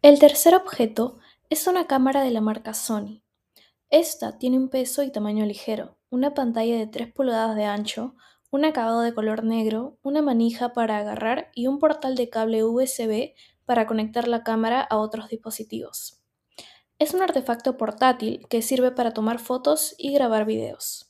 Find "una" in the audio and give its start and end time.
1.66-1.88, 6.08-6.34, 10.02-10.22